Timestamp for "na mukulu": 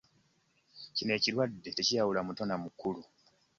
2.45-3.01